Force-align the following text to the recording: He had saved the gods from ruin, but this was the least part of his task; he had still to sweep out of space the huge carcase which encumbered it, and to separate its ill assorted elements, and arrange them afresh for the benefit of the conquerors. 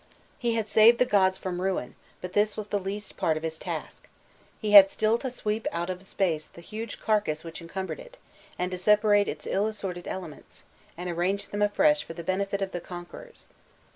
He 0.39 0.55
had 0.55 0.67
saved 0.67 0.97
the 0.97 1.05
gods 1.05 1.37
from 1.37 1.61
ruin, 1.61 1.93
but 2.21 2.33
this 2.33 2.57
was 2.57 2.65
the 2.69 2.79
least 2.79 3.17
part 3.17 3.37
of 3.37 3.43
his 3.43 3.59
task; 3.59 4.07
he 4.59 4.71
had 4.71 4.89
still 4.89 5.19
to 5.19 5.29
sweep 5.29 5.67
out 5.71 5.91
of 5.91 6.07
space 6.07 6.47
the 6.47 6.59
huge 6.61 6.99
carcase 6.99 7.43
which 7.43 7.61
encumbered 7.61 7.99
it, 7.99 8.17
and 8.57 8.71
to 8.71 8.79
separate 8.79 9.27
its 9.27 9.45
ill 9.45 9.67
assorted 9.67 10.07
elements, 10.07 10.63
and 10.97 11.07
arrange 11.07 11.49
them 11.49 11.61
afresh 11.61 12.03
for 12.03 12.13
the 12.15 12.23
benefit 12.23 12.63
of 12.63 12.71
the 12.71 12.81
conquerors. 12.81 13.45